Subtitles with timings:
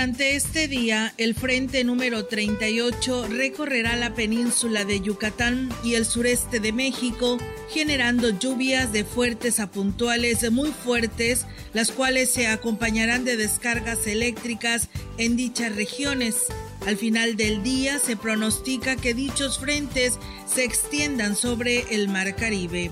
[0.00, 6.58] Durante este día, el frente número 38 recorrerá la península de Yucatán y el sureste
[6.58, 7.36] de México,
[7.68, 14.88] generando lluvias de fuertes a puntuales muy fuertes, las cuales se acompañarán de descargas eléctricas
[15.18, 16.46] en dichas regiones.
[16.86, 22.90] Al final del día se pronostica que dichos frentes se extiendan sobre el Mar Caribe.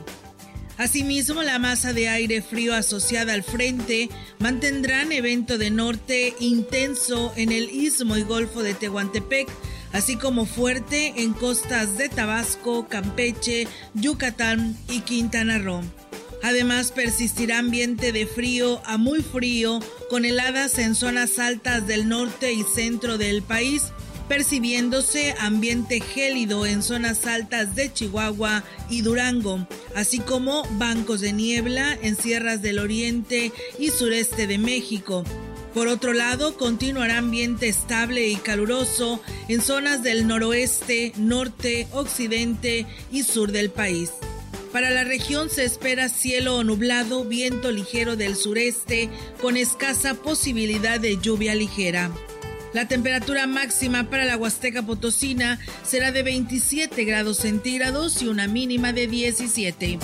[0.79, 7.51] Asimismo, la masa de aire frío asociada al frente mantendrán evento de norte intenso en
[7.51, 9.49] el istmo y golfo de Tehuantepec,
[9.93, 15.83] así como fuerte en costas de Tabasco, Campeche, Yucatán y Quintana Roo.
[16.45, 22.53] Además, persistirá ambiente de frío a muy frío, con heladas en zonas altas del norte
[22.53, 23.83] y centro del país,
[24.29, 31.99] percibiéndose ambiente gélido en zonas altas de Chihuahua y Durango, así como bancos de niebla
[32.03, 35.25] en sierras del oriente y sureste de México.
[35.75, 43.23] Por otro lado, continuará ambiente estable y caluroso en zonas del noroeste, norte, occidente y
[43.23, 44.11] sur del país.
[44.73, 49.09] Para la región se espera cielo nublado, viento ligero del sureste,
[49.41, 52.11] con escasa posibilidad de lluvia ligera.
[52.73, 58.93] La temperatura máxima para la Huasteca Potosina será de 27 grados centígrados y una mínima
[58.93, 59.99] de 17.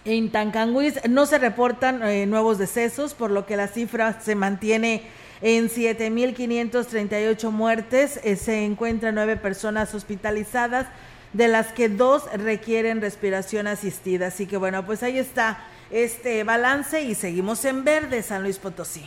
[0.04, 1.00] en Tancanguis.
[1.08, 5.02] No se reportan eh, nuevos decesos, por lo que la cifra se mantiene
[5.44, 8.18] en 7.538 muertes.
[8.24, 10.86] Eh, se encuentran nueve personas hospitalizadas,
[11.34, 14.28] de las que dos requieren respiración asistida.
[14.28, 15.58] Así que bueno, pues ahí está
[15.90, 19.06] este balance y seguimos en verde San Luis Potosí.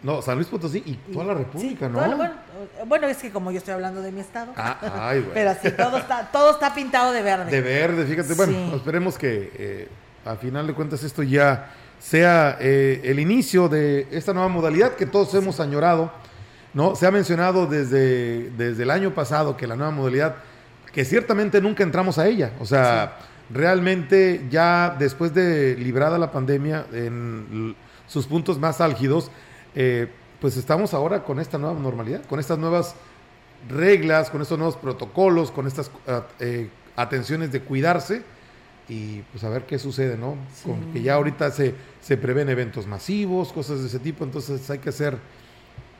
[0.00, 2.00] No, San Luis Potosí y toda la República, ¿no?
[2.86, 4.52] bueno, es que como yo estoy hablando de mi estado.
[4.56, 5.32] Ah, ay, bueno.
[5.34, 7.50] Pero sí, todo está, todo está pintado de verde.
[7.50, 8.34] De verde, fíjate.
[8.34, 9.88] Bueno, esperemos que eh,
[10.24, 15.06] al final de cuentas esto ya sea eh, el inicio de esta nueva modalidad que
[15.06, 16.12] todos hemos añorado.
[16.74, 16.94] ¿no?
[16.94, 20.36] Se ha mencionado desde, desde el año pasado que la nueva modalidad,
[20.92, 22.52] que ciertamente nunca entramos a ella.
[22.60, 23.18] O sea,
[23.50, 27.74] realmente ya después de librada la pandemia en
[28.06, 29.30] sus puntos más álgidos,
[29.74, 30.08] eh,
[30.40, 32.94] pues estamos ahora con esta nueva normalidad, con estas nuevas
[33.68, 35.90] reglas, con estos nuevos protocolos, con estas
[36.38, 38.22] eh, atenciones de cuidarse
[38.88, 40.36] y pues a ver qué sucede, ¿no?
[40.64, 44.78] Con que ya ahorita se, se prevén eventos masivos, cosas de ese tipo, entonces hay
[44.78, 45.18] que hacer,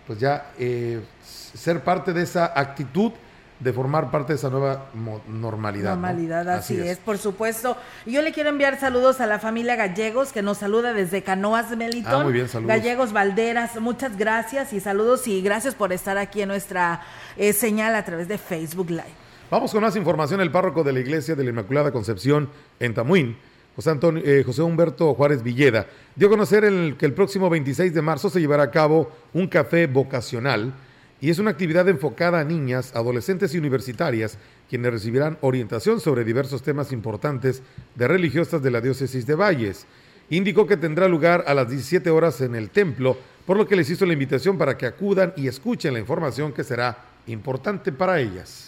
[0.07, 3.13] pues ya eh, ser parte de esa actitud
[3.61, 4.87] de formar parte de esa nueva
[5.27, 5.91] normalidad.
[5.91, 6.99] Normalidad, así, es.
[6.99, 7.77] por supuesto.
[8.07, 12.21] Yo le quiero enviar saludos a la familia Gallegos, que nos saluda desde Canoas Melitón.
[12.21, 12.69] Ah, muy bien, saludos.
[12.69, 17.03] Gallegos Valderas, muchas gracias y saludos y gracias por estar aquí en nuestra
[17.37, 19.28] eh, señal a través de Facebook Live.
[19.51, 20.43] Vamos con más información.
[20.43, 23.39] El párroco de la Iglesia de la Inmaculada Concepción en Tamuín,
[23.75, 26.65] José, Antonio, eh, José Humberto Juárez Villeda, dio a conocer
[26.99, 30.75] que el próximo 26 de marzo se llevará a cabo un café vocacional
[31.19, 34.37] y es una actividad enfocada a niñas, adolescentes y universitarias,
[34.69, 37.63] quienes recibirán orientación sobre diversos temas importantes
[37.95, 39.87] de religiosas de la diócesis de Valles.
[40.29, 43.17] Indicó que tendrá lugar a las 17 horas en el templo,
[43.47, 46.65] por lo que les hizo la invitación para que acudan y escuchen la información que
[46.65, 48.68] será importante para ellas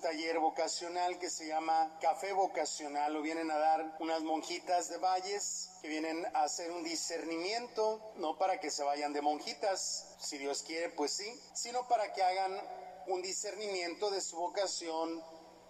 [0.00, 3.12] taller vocacional que se llama Café Vocacional.
[3.12, 8.38] Lo vienen a dar unas monjitas de valles que vienen a hacer un discernimiento, no
[8.38, 12.60] para que se vayan de monjitas, si Dios quiere, pues sí, sino para que hagan
[13.06, 15.22] un discernimiento de su vocación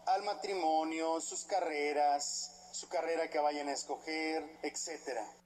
[0.07, 5.40] al matrimonio, sus carreras, su carrera que vayan a escoger, etcétera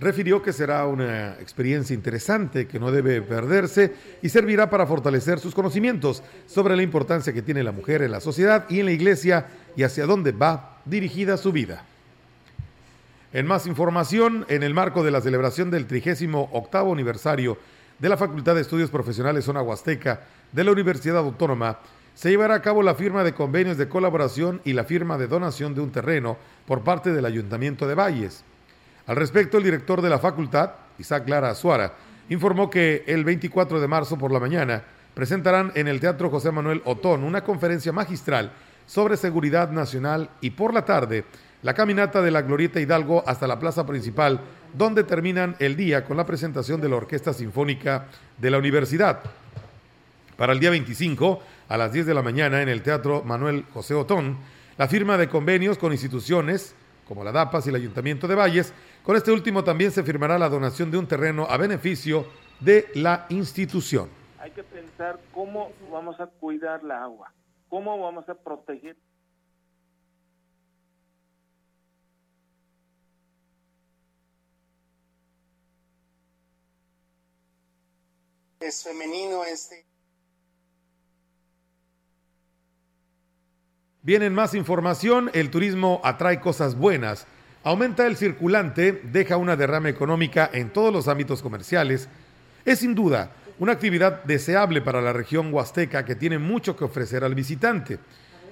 [0.00, 5.54] refirió que será una experiencia interesante que no debe perderse y servirá para fortalecer sus
[5.54, 9.46] conocimientos sobre la importancia que tiene la mujer en la sociedad y en la iglesia
[9.76, 11.84] y hacia dónde va dirigida su vida.
[13.32, 16.48] En más información, en el marco de la celebración del 38
[16.92, 17.58] aniversario
[17.98, 20.22] de la Facultad de Estudios Profesionales Zona Huasteca
[20.52, 21.78] de la Universidad Autónoma,
[22.14, 25.74] se llevará a cabo la firma de convenios de colaboración y la firma de donación
[25.74, 26.36] de un terreno
[26.66, 28.44] por parte del Ayuntamiento de Valles.
[29.08, 31.94] Al respecto, el director de la facultad, Isaac Lara Azuara,
[32.28, 34.84] informó que el 24 de marzo por la mañana
[35.14, 38.52] presentarán en el Teatro José Manuel Otón una conferencia magistral
[38.86, 41.24] sobre seguridad nacional y por la tarde
[41.62, 44.42] la caminata de la Glorieta Hidalgo hasta la plaza principal,
[44.74, 49.20] donde terminan el día con la presentación de la Orquesta Sinfónica de la Universidad.
[50.36, 53.94] Para el día 25, a las 10 de la mañana, en el Teatro Manuel José
[53.94, 54.36] Otón,
[54.76, 56.74] la firma de convenios con instituciones
[57.08, 58.72] como la DAPAS y el Ayuntamiento de Valles
[59.02, 62.26] con este último también se firmará la donación de un terreno a beneficio
[62.60, 64.10] de la institución.
[64.38, 67.32] Hay que pensar cómo vamos a cuidar la agua,
[67.68, 68.96] cómo vamos a proteger.
[78.60, 79.87] Es femenino este.
[84.02, 87.26] Vienen más información, el turismo atrae cosas buenas
[87.64, 92.08] aumenta el circulante, deja una derrama económica en todos los ámbitos comerciales,
[92.64, 97.24] es sin duda una actividad deseable para la región huasteca que tiene mucho que ofrecer
[97.24, 97.98] al visitante.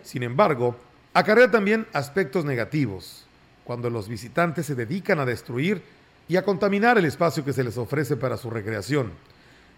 [0.03, 0.77] Sin embargo,
[1.15, 3.27] acarrea también aspectos negativos,
[3.65, 5.81] cuando los visitantes se dedican a destruir
[6.29, 9.13] y a contaminar el espacio que se les ofrece para su recreación.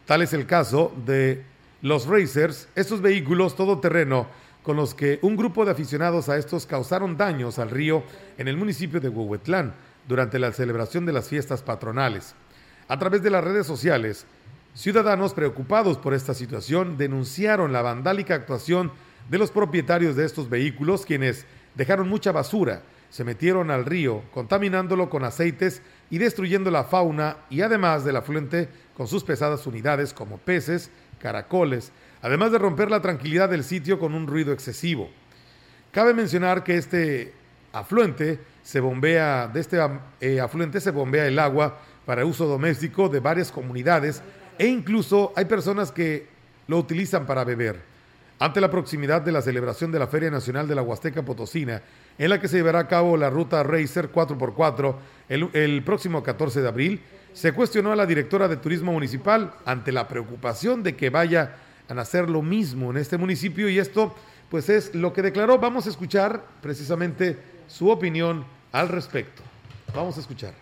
[0.06, 1.44] Tal es el caso de
[1.82, 4.26] los racers, estos vehículos todoterreno
[4.68, 8.02] con los que un grupo de aficionados a estos causaron daños al río
[8.36, 9.72] en el municipio de Huehuetlán
[10.06, 12.34] durante la celebración de las fiestas patronales.
[12.86, 14.26] A través de las redes sociales,
[14.74, 18.92] ciudadanos preocupados por esta situación denunciaron la vandálica actuación
[19.30, 25.08] de los propietarios de estos vehículos, quienes dejaron mucha basura, se metieron al río, contaminándolo
[25.08, 30.36] con aceites y destruyendo la fauna y además del afluente con sus pesadas unidades como
[30.36, 31.90] peces, caracoles,
[32.22, 35.08] además de romper la tranquilidad del sitio con un ruido excesivo.
[35.92, 37.32] Cabe mencionar que este
[37.72, 39.78] afluente se bombea, de este
[40.20, 44.22] eh, afluente se bombea el agua para uso doméstico de varias comunidades
[44.58, 46.26] e incluso hay personas que
[46.66, 47.80] lo utilizan para beber.
[48.40, 51.82] Ante la proximidad de la celebración de la Feria Nacional de la Huasteca Potosina,
[52.18, 54.94] en la que se llevará a cabo la ruta Racer 4x4
[55.28, 59.92] el, el próximo 14 de abril, se cuestionó a la directora de Turismo Municipal ante
[59.92, 61.56] la preocupación de que vaya
[61.96, 64.14] a hacer lo mismo en este municipio y esto
[64.50, 65.58] pues es lo que declaró.
[65.58, 69.42] Vamos a escuchar precisamente su opinión al respecto.
[69.94, 70.52] Vamos a escuchar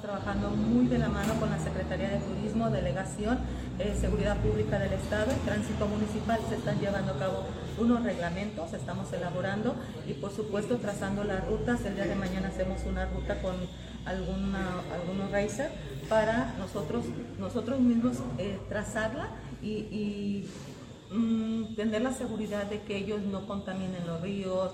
[0.00, 3.38] trabajando muy de la mano con la Secretaría de Turismo, Delegación,
[3.78, 6.38] eh, Seguridad Pública del Estado Tránsito Municipal.
[6.48, 7.46] Se están llevando a cabo
[7.78, 9.74] unos reglamentos, estamos elaborando
[10.06, 11.84] y por supuesto trazando las rutas.
[11.84, 13.54] El día de mañana hacemos una ruta con
[14.04, 15.70] alguna, algunos racer
[16.08, 17.04] para nosotros,
[17.38, 19.28] nosotros mismos eh, trazarla
[19.62, 20.44] y,
[21.10, 24.72] mm, tener la seguridad de que ellos no contaminen los ríos,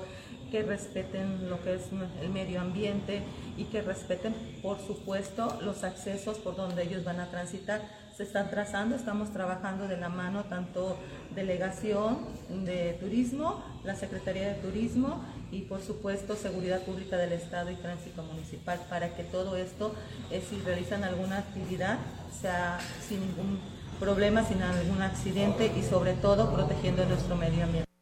[0.50, 1.82] que respeten lo que es
[2.22, 3.22] el medio ambiente
[3.56, 7.82] y que respeten, por supuesto, los accesos por donde ellos van a transitar.
[8.16, 10.96] Se están trazando, estamos trabajando de la mano tanto
[11.34, 12.18] delegación
[12.64, 18.22] de turismo, la Secretaría de Turismo y por supuesto Seguridad Pública del Estado y Tránsito
[18.22, 19.92] Municipal para que todo esto,
[20.30, 21.98] eh, si realizan alguna actividad,
[22.40, 23.58] sea sin ningún
[23.94, 27.93] problema, sin algún accidente y sobre todo protegiendo nuestro medio ambiente.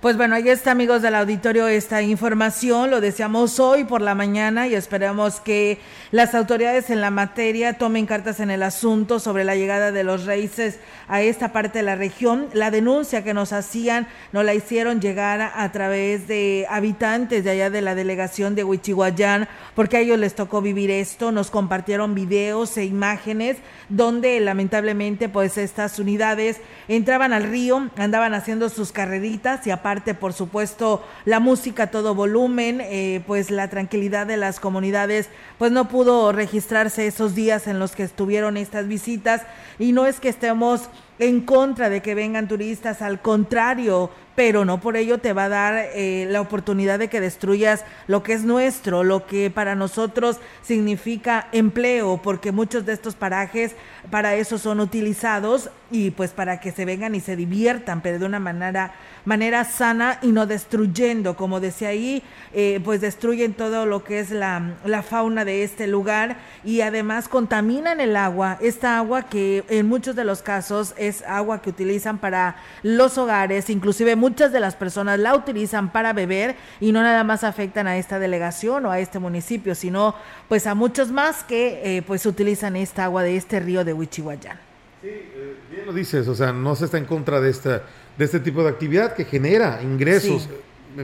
[0.00, 4.68] Pues bueno, ahí está amigos del auditorio esta información, lo deseamos hoy por la mañana
[4.68, 5.78] y esperamos que
[6.10, 10.26] las autoridades en la materia tomen cartas en el asunto sobre la llegada de los
[10.26, 12.48] raíces a esta parte de la región.
[12.52, 17.70] La denuncia que nos hacían nos la hicieron llegar a, través de habitantes de allá
[17.70, 22.76] de la delegación de Huichihuayán, porque a ellos les tocó vivir esto, nos compartieron videos
[22.76, 23.56] e imágenes
[23.88, 30.32] donde lamentablemente pues estas unidades entraban al río, andaban haciendo sus carreritas y aparte por
[30.32, 35.28] supuesto la música a todo volumen, eh, pues la tranquilidad de las comunidades
[35.58, 39.42] pues no pudo registrarse esos días en los que estuvieron estas visitas.
[39.78, 44.80] Y no es que estemos en contra de que vengan turistas, al contrario, pero no
[44.80, 48.44] por ello te va a dar eh, la oportunidad de que destruyas lo que es
[48.44, 53.74] nuestro, lo que para nosotros significa empleo, porque muchos de estos parajes
[54.10, 58.26] para eso son utilizados y pues para que se vengan y se diviertan, pero de
[58.26, 58.92] una manera
[59.26, 62.22] manera sana y no destruyendo, como decía ahí,
[62.54, 67.28] eh, pues destruyen todo lo que es la, la fauna de este lugar y además
[67.28, 72.18] contaminan el agua, esta agua que en muchos de los casos es agua que utilizan
[72.18, 77.24] para los hogares, inclusive muchas de las personas la utilizan para beber y no nada
[77.24, 80.14] más afectan a esta delegación o a este municipio, sino
[80.48, 84.58] pues a muchos más que eh, pues utilizan esta agua de este río de Huichihuayán.
[85.02, 87.82] Sí, eh, bien lo dices, o sea, no se está en contra de esta
[88.16, 90.48] de este tipo de actividad que genera ingresos.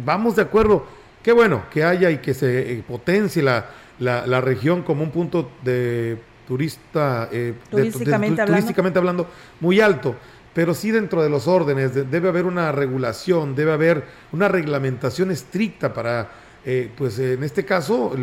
[0.04, 0.86] Vamos de acuerdo.
[1.22, 3.66] Qué bueno que haya y que se eh, potencie la,
[3.98, 7.28] la, región como un punto de turista,
[7.70, 9.28] turísticamente hablando,
[9.60, 10.16] muy alto.
[10.54, 15.94] Pero sí dentro de los órdenes debe haber una regulación, debe haber una reglamentación estricta
[15.94, 16.30] para,
[16.64, 18.14] eh, pues en este caso,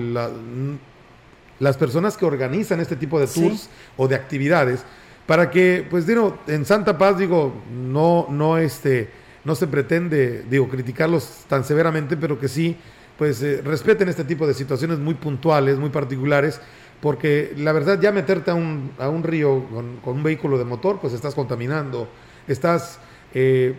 [1.59, 4.83] las personas que organizan este tipo de tours o de actividades,
[5.25, 9.09] para que, pues digo, en Santa Paz, digo, no, no, este,
[9.43, 12.77] no se pretende, digo, criticarlos tan severamente, pero que sí,
[13.17, 16.61] pues eh, respeten este tipo de situaciones muy puntuales, muy particulares,
[17.01, 19.65] porque la verdad ya meterte a un, a un río
[20.03, 22.09] con, un vehículo de motor, pues estás contaminando,
[22.47, 22.99] estás
[23.33, 23.75] eh,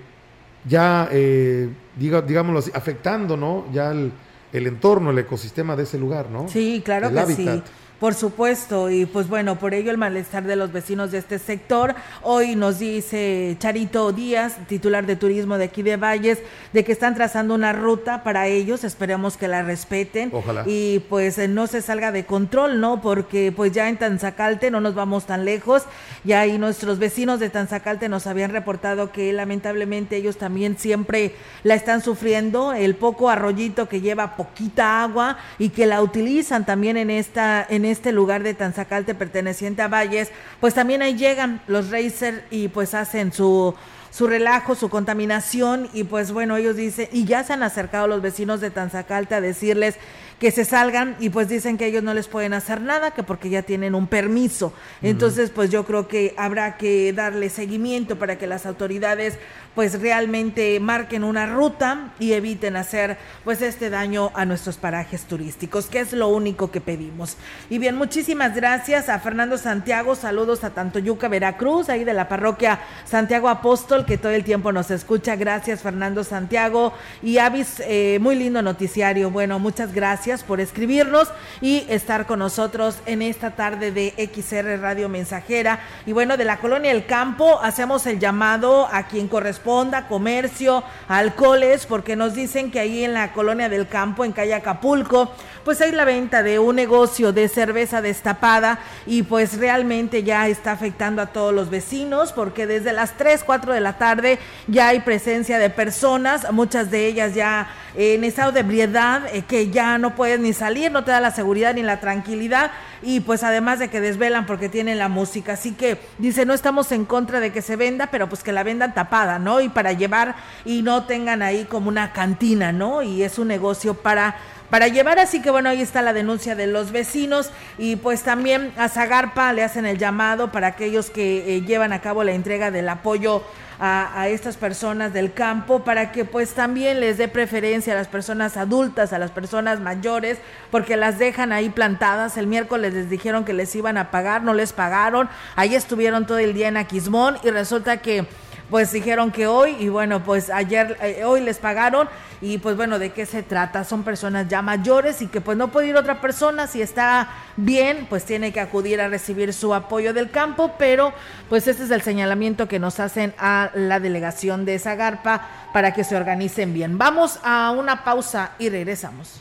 [0.67, 3.67] ya, eh, digámoslo así, afectando, ¿no?
[3.73, 4.13] Ya el,
[4.53, 6.49] el, entorno, el ecosistema de ese lugar, ¿no?
[6.49, 7.63] Sí, claro que sí.
[8.01, 11.95] Por supuesto, y pues bueno, por ello el malestar de los vecinos de este sector.
[12.23, 16.39] Hoy nos dice Charito Díaz, titular de turismo de aquí de Valles,
[16.73, 20.31] de que están trazando una ruta para ellos, esperemos que la respeten.
[20.33, 20.65] Ojalá.
[20.67, 23.03] Y pues eh, no se salga de control, ¿no?
[23.03, 25.83] Porque pues ya en Tanzacalte no nos vamos tan lejos,
[26.25, 31.75] ya ahí nuestros vecinos de Tanzacalte nos habían reportado que lamentablemente ellos también siempre la
[31.75, 37.11] están sufriendo, el poco arroyito que lleva poquita agua y que la utilizan también en
[37.11, 40.31] esta en este lugar de Tanzacalte perteneciente a Valles,
[40.61, 43.75] pues también ahí llegan los Racer y pues hacen su
[44.11, 48.21] su relajo, su contaminación y pues bueno, ellos dicen, y ya se han acercado los
[48.21, 49.97] vecinos de Tanzacalte a decirles
[50.41, 53.51] que se salgan y pues dicen que ellos no les pueden hacer nada, que porque
[53.51, 54.73] ya tienen un permiso.
[55.03, 59.39] Entonces, pues yo creo que habrá que darle seguimiento para que las autoridades
[59.75, 65.87] pues realmente marquen una ruta y eviten hacer pues este daño a nuestros parajes turísticos,
[65.87, 67.37] que es lo único que pedimos.
[67.69, 72.81] Y bien, muchísimas gracias a Fernando Santiago, saludos a Tantoyuca, Veracruz, ahí de la parroquia
[73.05, 75.37] Santiago Apóstol que todo el tiempo nos escucha.
[75.37, 76.93] Gracias, Fernando Santiago.
[77.23, 79.31] Y Avis, eh, muy lindo noticiario.
[79.31, 81.29] Bueno, muchas gracias por escribirnos
[81.61, 85.81] y estar con nosotros en esta tarde de XR Radio Mensajera.
[86.07, 89.29] Y bueno, de la Colonia del Campo, hacemos el llamado a quien
[89.61, 94.55] corresponda, comercio, alcoholes, porque nos dicen que ahí en la Colonia del Campo, en calle
[94.55, 95.31] Acapulco,
[95.65, 100.73] pues hay la venta de un negocio de cerveza destapada y pues realmente ya está
[100.73, 105.01] afectando a todos los vecinos porque desde las 3, 4 de la tarde ya hay
[105.01, 110.15] presencia de personas, muchas de ellas ya en estado de ebriedad, eh, que ya no
[110.15, 112.71] puedes ni salir, no te da la seguridad ni la tranquilidad
[113.03, 115.55] y pues además de que desvelan porque tienen la música.
[115.55, 118.63] Así que dice, no estamos en contra de que se venda, pero pues que la
[118.63, 119.50] vendan tapada, ¿no?
[119.59, 123.03] Y para llevar y no tengan ahí como una cantina, ¿no?
[123.03, 124.37] Y es un negocio para
[124.71, 125.19] para llevar.
[125.19, 129.53] Así que bueno, ahí está la denuncia de los vecinos y pues también a Zagarpa
[129.53, 133.43] le hacen el llamado para aquellos que eh, llevan a cabo la entrega del apoyo
[133.83, 138.59] a, estas personas del campo para que pues también les dé preferencia a las personas
[138.59, 140.37] adultas, a las personas mayores,
[140.71, 142.37] porque las dejan ahí plantadas.
[142.37, 145.31] El miércoles les dijeron que les iban a pagar, no les pagaron.
[145.57, 148.27] Ahí estuvieron todo el día en Aquismón y resulta que
[148.71, 152.09] pues dijeron que hoy y bueno, pues ayer, eh, hoy les pagaron
[152.41, 153.85] y pues bueno, ¿de qué se trata?
[153.85, 158.07] Son personas ya mayores y que pues no puede ir otra persona, si está bien,
[158.09, 161.13] pues tiene que acudir a recibir su apoyo del campo, pero
[161.49, 166.05] pues ese es el señalamiento que nos hacen a la delegación de Zagarpa para que
[166.05, 166.97] se organicen bien.
[166.97, 169.41] Vamos a una pausa y regresamos.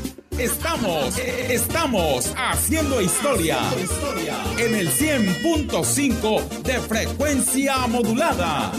[0.41, 3.59] Estamos, estamos haciendo historia
[4.57, 8.71] en el 100.5 de frecuencia modulada.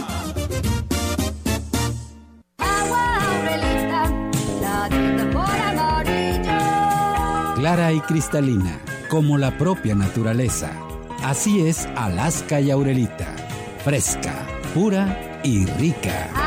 [7.55, 10.69] Clara y cristalina, como la propia naturaleza.
[11.23, 13.33] Así es Alaska y Aurelita.
[13.85, 16.42] Fresca, pura y rica.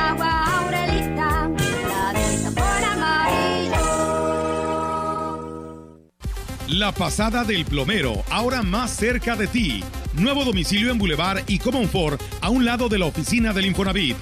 [6.68, 9.84] La pasada del plomero, ahora más cerca de ti.
[10.14, 14.16] Nuevo domicilio en Boulevard y Common Ford, a un lado de la oficina del Infonavit.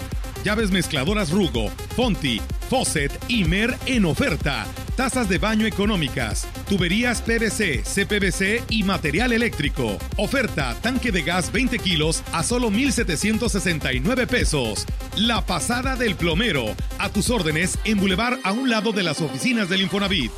[0.44, 4.66] Llaves mezcladoras Rugo, Fonti, Faucet y Mer en oferta.
[4.94, 9.96] Tazas de baño económicas, tuberías PVC, CPVC y material eléctrico.
[10.18, 14.84] Oferta, tanque de gas 20 kilos a solo 1,769 pesos.
[15.16, 16.66] La pasada del plomero,
[16.98, 20.30] a tus órdenes en Boulevard a un lado de las oficinas del Infonavit.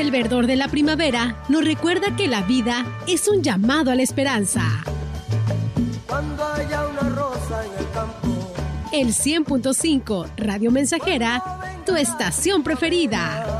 [0.00, 4.00] El verdor de la primavera nos recuerda que la vida es un llamado a la
[4.00, 4.62] esperanza.
[6.06, 8.52] Cuando haya una rosa en el campo.
[8.94, 11.44] El 100.5 Radio Mensajera,
[11.84, 13.59] tu estación preferida.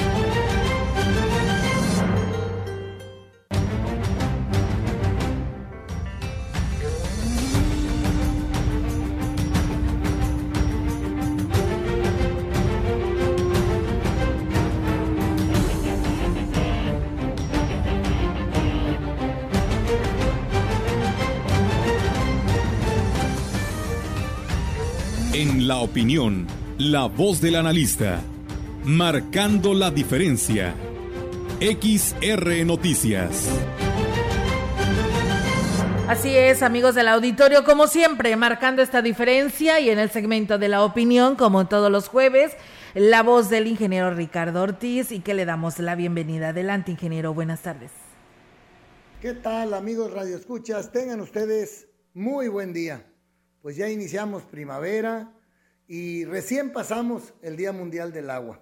[25.71, 28.19] La opinión, la voz del analista,
[28.83, 30.75] marcando la diferencia.
[31.61, 33.47] XR Noticias.
[36.09, 40.67] Así es, amigos del auditorio, como siempre, marcando esta diferencia y en el segmento de
[40.67, 42.51] la opinión, como todos los jueves,
[42.93, 46.49] la voz del ingeniero Ricardo Ortiz y que le damos la bienvenida.
[46.49, 47.91] Adelante, ingeniero, buenas tardes.
[49.21, 50.91] ¿Qué tal, amigos Radio Escuchas?
[50.91, 53.05] Tengan ustedes muy buen día.
[53.61, 55.31] Pues ya iniciamos primavera
[55.93, 58.61] y recién pasamos el Día Mundial del Agua.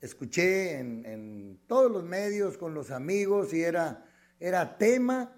[0.00, 4.06] Escuché en, todos los medios con los amigos y era,
[4.38, 5.34] era tema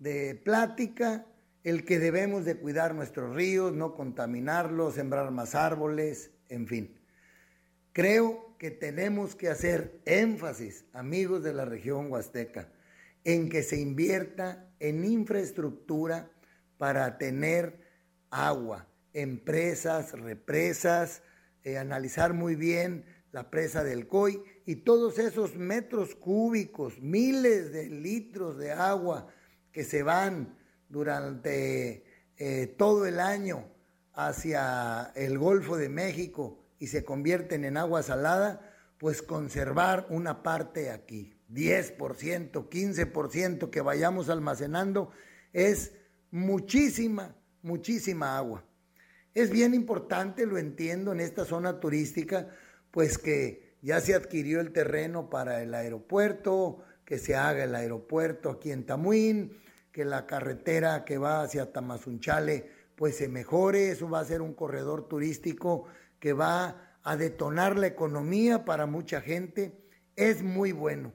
[0.00, 1.26] de plática
[1.62, 6.98] el que debemos de cuidar nuestros ríos, no contaminarlos, sembrar más árboles, en fin.
[7.92, 12.68] Creo que tenemos que hacer énfasis, amigos de la región huasteca,
[13.22, 16.32] en que se invierta en infraestructura
[16.78, 17.78] para tener
[18.28, 21.22] agua, empresas, represas,
[21.62, 27.88] eh, analizar muy bien la presa del COI y todos esos metros cúbicos, miles de
[27.88, 29.28] litros de agua
[29.72, 30.56] que se van
[30.88, 32.04] durante
[32.36, 33.66] eh, todo el año
[34.12, 40.90] hacia el Golfo de México y se convierten en agua salada, pues conservar una parte
[40.90, 45.10] aquí, 10%, 15% que vayamos almacenando,
[45.52, 45.92] es
[46.30, 48.64] muchísima, muchísima agua.
[49.34, 52.48] Es bien importante, lo entiendo, en esta zona turística,
[52.92, 58.48] pues que ya se adquirió el terreno para el aeropuerto, que se haga el aeropuerto
[58.48, 59.58] aquí en Tamuín,
[59.90, 64.54] que la carretera que va hacia Tamazunchale pues se mejore, eso va a ser un
[64.54, 65.86] corredor turístico
[66.20, 69.76] que va a detonar la economía para mucha gente,
[70.14, 71.12] es muy bueno,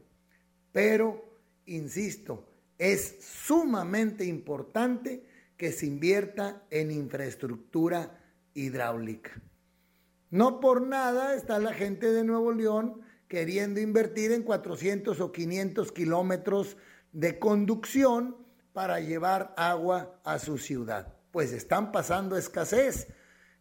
[0.74, 5.24] pero, insisto, es sumamente importante
[5.60, 8.18] que se invierta en infraestructura
[8.54, 9.42] hidráulica.
[10.30, 15.92] No por nada está la gente de Nuevo León queriendo invertir en 400 o 500
[15.92, 16.78] kilómetros
[17.12, 18.38] de conducción
[18.72, 21.14] para llevar agua a su ciudad.
[21.32, 23.10] Pues están pasando escasez.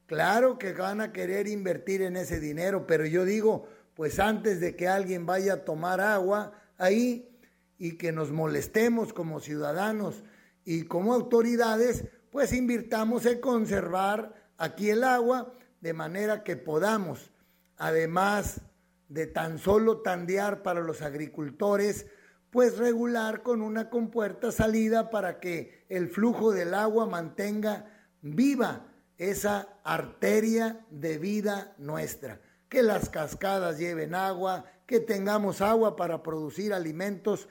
[0.06, 4.76] Claro que van a querer invertir en ese dinero, pero yo digo, pues antes de
[4.76, 7.28] que alguien vaya a tomar agua ahí
[7.76, 10.22] y que nos molestemos como ciudadanos
[10.70, 17.32] y como autoridades, pues invirtamos en conservar aquí el agua de manera que podamos,
[17.78, 18.60] además
[19.08, 22.04] de tan solo tandear para los agricultores,
[22.50, 27.86] pues regular con una compuerta salida para que el flujo del agua mantenga
[28.20, 32.42] viva esa arteria de vida nuestra.
[32.68, 37.48] Que las cascadas lleven agua, que tengamos agua para producir alimentos,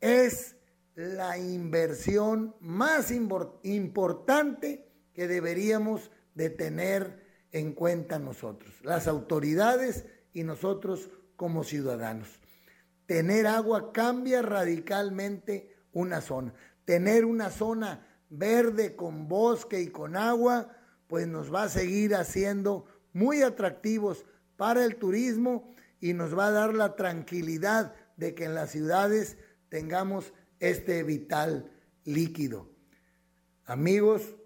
[0.00, 0.57] es
[0.98, 11.08] la inversión más importante que deberíamos de tener en cuenta nosotros, las autoridades y nosotros
[11.36, 12.40] como ciudadanos.
[13.06, 16.52] Tener agua cambia radicalmente una zona.
[16.84, 22.86] Tener una zona verde con bosque y con agua, pues nos va a seguir haciendo
[23.12, 28.56] muy atractivos para el turismo y nos va a dar la tranquilidad de que en
[28.56, 31.70] las ciudades tengamos este vital
[32.04, 32.68] líquido.
[33.64, 34.36] Amigos,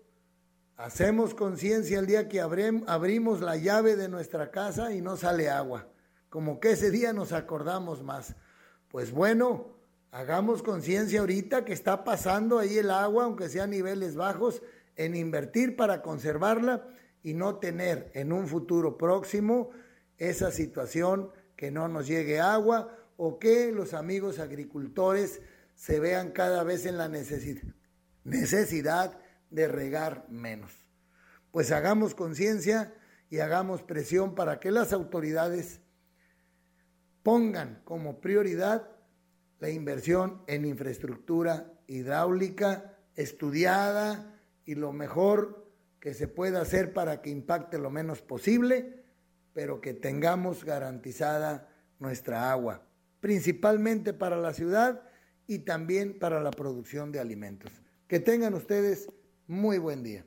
[0.77, 5.89] hacemos conciencia el día que abrimos la llave de nuestra casa y no sale agua.
[6.29, 8.35] Como que ese día nos acordamos más.
[8.89, 9.77] Pues bueno,
[10.11, 14.63] hagamos conciencia ahorita que está pasando ahí el agua, aunque sea a niveles bajos,
[14.97, 16.87] en invertir para conservarla
[17.23, 19.71] y no tener en un futuro próximo
[20.19, 25.41] esa situación que no nos llegue agua o que los amigos agricultores
[25.83, 29.19] se vean cada vez en la necesidad
[29.51, 30.73] de regar menos.
[31.51, 32.95] Pues hagamos conciencia
[33.31, 35.81] y hagamos presión para que las autoridades
[37.25, 38.91] pongan como prioridad
[39.59, 45.69] la inversión en infraestructura hidráulica estudiada y lo mejor
[45.99, 49.03] que se pueda hacer para que impacte lo menos posible,
[49.53, 51.69] pero que tengamos garantizada
[51.99, 52.87] nuestra agua,
[53.19, 55.09] principalmente para la ciudad
[55.53, 57.71] y también para la producción de alimentos.
[58.07, 59.09] Que tengan ustedes
[59.47, 60.25] muy buen día.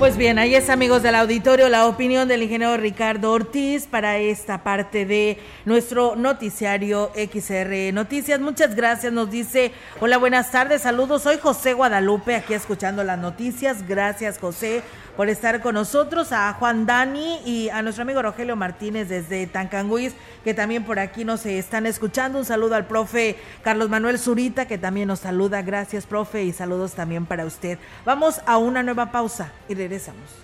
[0.00, 4.64] Pues bien, ahí es amigos del auditorio la opinión del ingeniero Ricardo Ortiz para esta
[4.64, 8.40] parte de nuestro noticiario XR Noticias.
[8.40, 13.86] Muchas gracias, nos dice, hola, buenas tardes, saludos, soy José Guadalupe, aquí escuchando las noticias.
[13.88, 14.82] Gracias José
[15.16, 20.14] por estar con nosotros, a Juan Dani y a nuestro amigo Rogelio Martínez desde Tancanguis,
[20.42, 22.38] que también por aquí nos están escuchando.
[22.38, 25.62] Un saludo al profe Carlos Manuel Zurita, que también nos saluda.
[25.62, 27.78] Gracias, profe, y saludos también para usted.
[28.04, 30.43] Vamos a una nueva pausa y regresamos.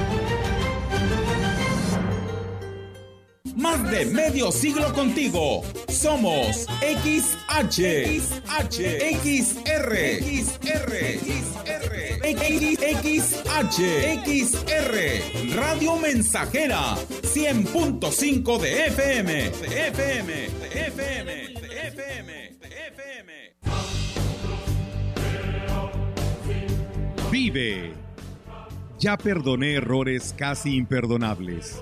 [3.71, 5.63] De medio siglo contigo.
[5.87, 7.79] Somos XH,
[8.19, 8.79] XH,
[9.23, 11.91] XR, XR, XR,
[13.01, 13.79] XH,
[14.25, 21.31] XR, Radio Mensajera, 100.5 de FM, de FM, de FM,
[21.61, 23.31] de FM, de FM.
[27.31, 27.93] Vive.
[28.99, 31.81] Ya perdoné errores casi imperdonables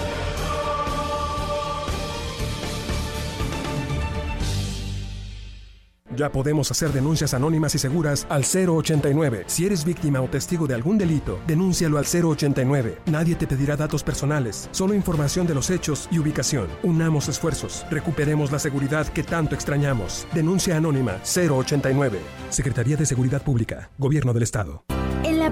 [6.21, 9.45] Ya podemos hacer denuncias anónimas y seguras al 089.
[9.47, 12.99] Si eres víctima o testigo de algún delito, denúncialo al 089.
[13.07, 16.67] Nadie te pedirá datos personales, solo información de los hechos y ubicación.
[16.83, 20.27] Unamos esfuerzos, recuperemos la seguridad que tanto extrañamos.
[20.31, 22.19] Denuncia anónima 089.
[22.51, 24.83] Secretaría de Seguridad Pública, Gobierno del Estado.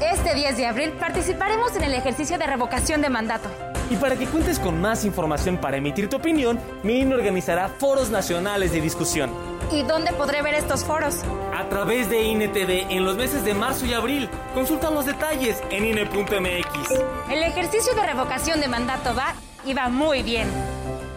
[0.00, 3.50] Este 10 de abril participaremos en el ejercicio de revocación de mandato.
[3.90, 8.08] Y para que cuentes con más información para emitir tu opinión, mi INE organizará foros
[8.08, 9.30] nacionales de discusión.
[9.70, 11.16] ¿Y dónde podré ver estos foros?
[11.54, 14.30] A través de INETV en los meses de marzo y abril.
[14.54, 16.90] Consulta los detalles en INE.mx.
[17.30, 19.34] El ejercicio de revocación de mandato va
[19.66, 20.48] y va muy bien.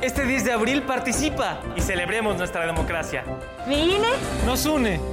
[0.01, 3.23] Este 10 de abril participa y celebremos nuestra democracia.
[3.65, 4.09] ¿Mi INE?
[4.45, 5.12] Nos une.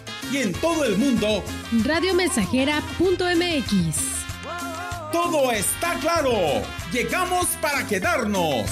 [0.31, 1.43] Y en todo el mundo,
[1.83, 3.97] radiomensajera.mx.
[5.11, 6.31] Todo está claro.
[6.93, 8.65] Llegamos para quedarnos.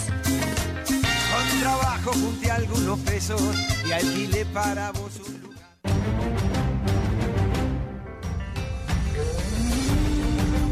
[0.85, 3.41] Con trabajo junté algunos pesos
[3.85, 5.59] y alquilé para vos un lugar.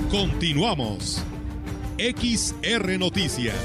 [0.10, 1.22] Continuamos.
[1.98, 3.58] XR Noticias.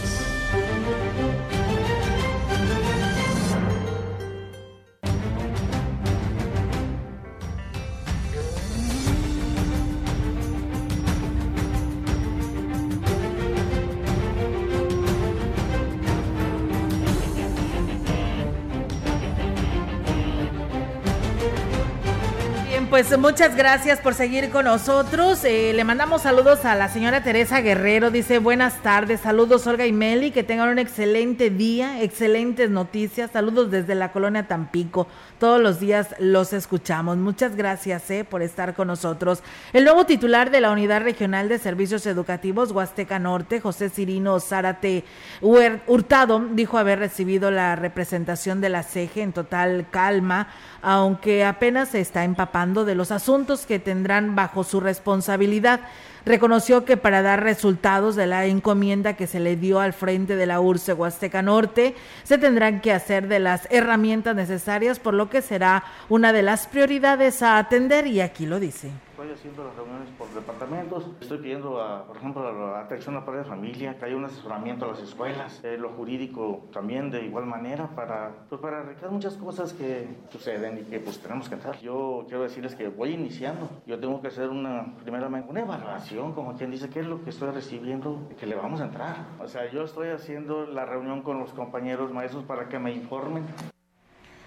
[22.92, 25.42] Pues muchas gracias por seguir con nosotros.
[25.46, 28.10] Eh, le mandamos saludos a la señora Teresa Guerrero.
[28.10, 33.30] Dice buenas tardes, saludos Olga y Meli, que tengan un excelente día, excelentes noticias.
[33.30, 35.06] Saludos desde la colonia Tampico.
[35.38, 37.16] Todos los días los escuchamos.
[37.16, 39.42] Muchas gracias eh, por estar con nosotros.
[39.72, 45.04] El nuevo titular de la Unidad Regional de Servicios Educativos Huasteca Norte, José Cirino Zárate
[45.40, 50.48] Hurtado, dijo haber recibido la representación de la CEGE en total calma,
[50.82, 55.80] aunque apenas se está empapando de los asuntos que tendrán bajo su responsabilidad.
[56.24, 60.46] Reconoció que para dar resultados de la encomienda que se le dio al frente de
[60.46, 65.42] la URSE Huasteca Norte, se tendrán que hacer de las herramientas necesarias, por lo que
[65.42, 68.90] será una de las prioridades a atender y aquí lo dice
[69.22, 73.32] estoy haciendo las reuniones por departamentos, estoy pidiendo, a, por ejemplo, la atención a la
[73.32, 77.46] de familia, que haya un asesoramiento a las escuelas, eh, lo jurídico también de igual
[77.46, 81.78] manera, para, pues, para arreglar muchas cosas que suceden y que pues tenemos que entrar.
[81.78, 86.56] Yo quiero decirles que voy iniciando, yo tengo que hacer una, primeramente, una evaluación, como
[86.56, 89.26] quien dice, qué es lo que estoy recibiendo, que le vamos a entrar.
[89.40, 93.44] O sea, yo estoy haciendo la reunión con los compañeros maestros para que me informen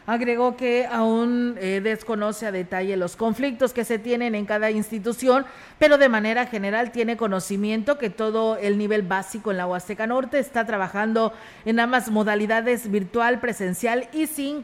[0.08, 5.46] Agregó que aún eh, desconoce a detalle los conflictos que se tienen en cada institución,
[5.80, 10.38] pero de manera general tiene conocimiento que todo el nivel básico en la Huasteca Norte
[10.38, 11.34] está trabajando
[11.66, 14.64] en ambas modalidades virtual, presencial y sin,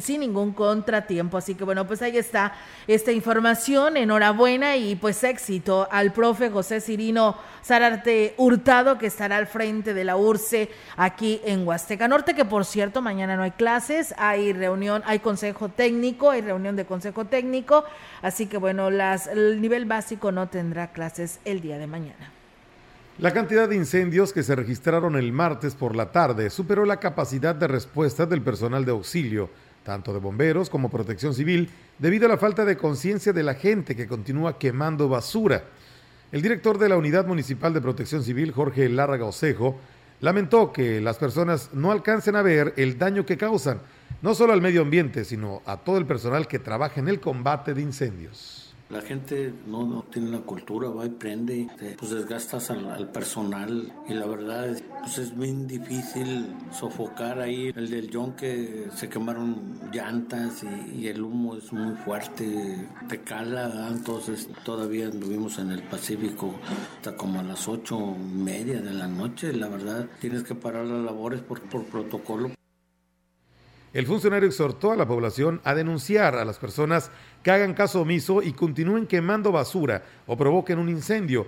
[0.00, 1.38] sin ningún contratiempo.
[1.38, 2.52] Así que bueno, pues ahí está
[2.86, 3.96] esta información.
[3.96, 10.04] Enhorabuena y pues éxito al profe José Cirino Sararte Hurtado, que estará al frente de
[10.04, 15.02] la URCE aquí en Huasteca Norte, que por cierto, mañana no hay clases, hay reunión,
[15.06, 17.84] hay consejo técnico, hay reunión de consejo técnico,
[18.20, 22.32] así que bueno, el nivel básico no tendrá clases el día de mañana.
[23.18, 27.54] La cantidad de incendios que se registraron el martes por la tarde superó la capacidad
[27.54, 29.48] de respuesta del personal de auxilio,
[29.82, 33.96] tanto de bomberos como protección civil, debido a la falta de conciencia de la gente
[33.96, 35.64] que continúa quemando basura.
[36.30, 39.80] El director de la Unidad Municipal de Protección Civil, Jorge Lárraga Osejo,
[40.20, 43.80] lamentó que las personas no alcancen a ver el daño que causan
[44.22, 47.74] no solo al medio ambiente, sino a todo el personal que trabaja en el combate
[47.74, 48.64] de incendios.
[48.90, 54.14] La gente no, no, tiene la cultura, va y prende, pues desgastas al, personal y
[54.14, 60.64] la verdad pues es bien difícil sofocar ahí el del John que se quemaron llantas
[60.96, 66.54] y, el humo es muy fuerte, te cala, entonces todavía vivimos en el Pacífico
[66.96, 71.04] hasta como a las ocho media de la noche, la verdad tienes que parar las
[71.04, 72.57] labores por, por protocolo.
[73.92, 77.10] El funcionario exhortó a la población a denunciar a las personas
[77.42, 81.46] que hagan caso omiso y continúen quemando basura o provoquen un incendio,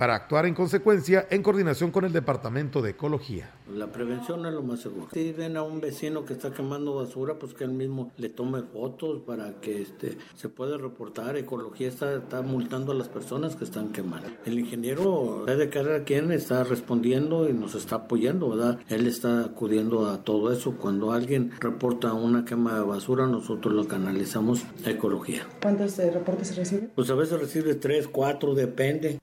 [0.00, 3.50] para actuar en consecuencia en coordinación con el Departamento de Ecología.
[3.70, 5.08] La prevención es lo más seguro.
[5.12, 8.62] Si ven a un vecino que está quemando basura, pues que él mismo le tome
[8.62, 11.36] fotos para que este, se pueda reportar.
[11.36, 14.30] Ecología está, está multando a las personas que están quemando.
[14.46, 18.78] El ingeniero de cada quien está respondiendo y nos está apoyando, ¿verdad?
[18.88, 20.78] Él está acudiendo a todo eso.
[20.78, 25.46] Cuando alguien reporta una quema de basura, nosotros lo canalizamos a Ecología.
[25.60, 26.90] ¿Cuántos eh, reportes se reciben?
[26.94, 29.20] Pues a veces recibe tres, cuatro, depende.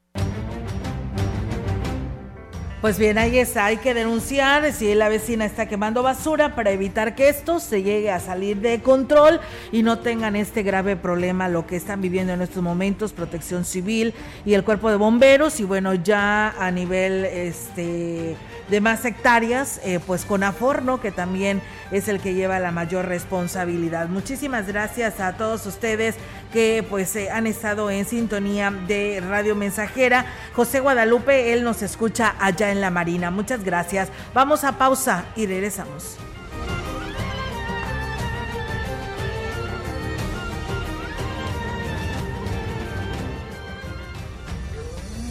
[2.80, 7.15] Pues bien, ahí está, hay que denunciar si la vecina está quemando basura para evitar
[7.15, 9.39] que esto se llegue a salir de control
[9.71, 14.13] y no tengan este grave problema, lo que están viviendo en estos momentos, protección civil
[14.45, 18.36] y el cuerpo de bomberos y bueno, ya a nivel este
[18.69, 21.61] de más hectáreas, eh, pues con Aforno, que también
[21.91, 24.09] es el que lleva la mayor responsabilidad.
[24.09, 26.15] Muchísimas gracias a todos ustedes
[26.57, 30.25] que pues eh, han estado en sintonía de Radio Mensajera.
[30.55, 33.29] José Guadalupe, él nos escucha allá en la Marina.
[33.29, 34.09] Muchas gracias.
[34.33, 36.17] Vamos a pausa y regresamos.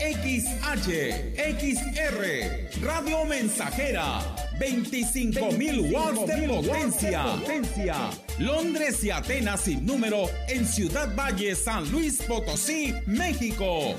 [0.00, 4.20] XH, XR, Radio Mensajera,
[4.58, 7.24] 25.000 watts de potencia.
[7.24, 7.96] potencia.
[8.38, 13.94] Londres y Atenas sin número en Ciudad Valle, San Luis Potosí, México.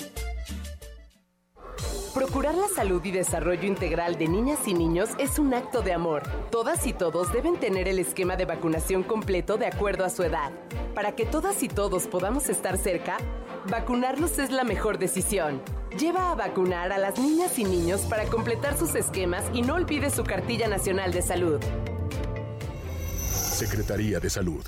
[2.15, 6.23] Procurar la salud y desarrollo integral de niñas y niños es un acto de amor.
[6.49, 10.51] Todas y todos deben tener el esquema de vacunación completo de acuerdo a su edad.
[10.93, 13.17] Para que todas y todos podamos estar cerca,
[13.69, 15.61] vacunarlos es la mejor decisión.
[15.97, 20.09] Lleva a vacunar a las niñas y niños para completar sus esquemas y no olvide
[20.09, 21.59] su cartilla nacional de salud.
[23.29, 24.65] Secretaría de Salud.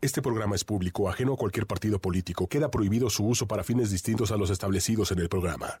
[0.00, 2.46] Este programa es público, ajeno a cualquier partido político.
[2.46, 5.80] Queda prohibido su uso para fines distintos a los establecidos en el programa.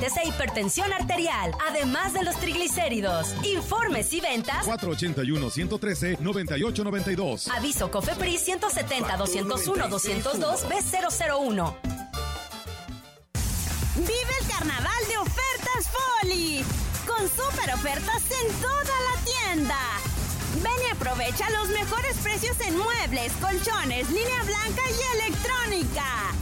[0.01, 3.35] e hipertensión arterial, además de los triglicéridos.
[3.43, 7.47] Informes y ventas 481-113-9892.
[7.55, 11.75] Aviso COFEPRIS 170-201-202 B001.
[13.95, 16.65] Vive el carnaval de ofertas Foli,
[17.05, 19.77] con super ofertas en toda la tienda.
[20.63, 26.33] Ven y aprovecha los mejores precios en muebles, colchones, línea blanca y electrónica.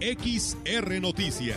[0.00, 1.56] XR Noticias.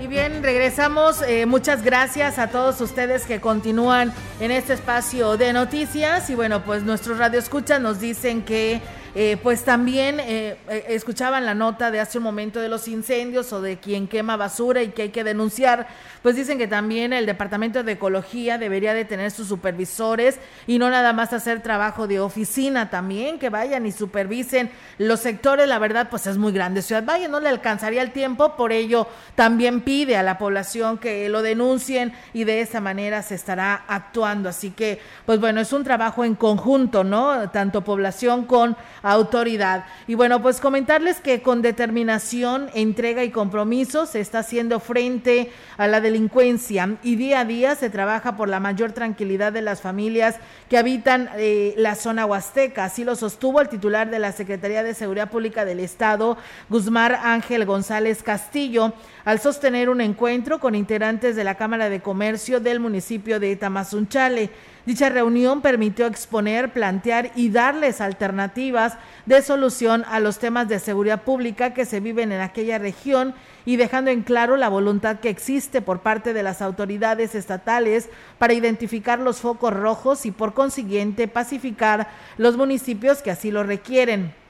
[0.00, 1.20] Y bien, regresamos.
[1.20, 6.30] Eh, muchas gracias a todos ustedes que continúan en este espacio de noticias.
[6.30, 8.80] Y bueno, pues nuestros radioescuchas nos dicen que
[9.14, 13.52] eh, pues también eh, eh, escuchaban la nota de hace un momento de los incendios
[13.52, 15.86] o de quien quema basura y que hay que denunciar,
[16.22, 20.88] pues dicen que también el Departamento de Ecología debería de tener sus supervisores y no
[20.90, 26.08] nada más hacer trabajo de oficina también, que vayan y supervisen los sectores, la verdad
[26.10, 26.82] pues es muy grande.
[26.82, 31.28] Ciudad Valle no le alcanzaría el tiempo, por ello también pide a la población que
[31.28, 34.48] lo denuncien y de esa manera se estará actuando.
[34.48, 37.50] Así que pues bueno, es un trabajo en conjunto, ¿no?
[37.50, 39.86] Tanto población con autoridad.
[40.06, 45.86] Y bueno, pues comentarles que con determinación, entrega y compromiso se está haciendo frente a
[45.86, 50.36] la delincuencia y día a día se trabaja por la mayor tranquilidad de las familias
[50.68, 52.84] que habitan eh, la zona huasteca.
[52.84, 56.36] Así lo sostuvo el titular de la Secretaría de Seguridad Pública del Estado,
[56.68, 58.92] Guzmán Ángel González Castillo,
[59.24, 64.50] al sostener un encuentro con integrantes de la Cámara de Comercio del municipio de Tamazunchale.
[64.84, 71.22] Dicha reunión permitió exponer, plantear y darles alternativas de solución a los temas de seguridad
[71.22, 75.82] pública que se viven en aquella región y dejando en claro la voluntad que existe
[75.82, 78.08] por parte de las autoridades estatales
[78.38, 84.41] para identificar los focos rojos y por consiguiente pacificar los municipios que así lo requieren.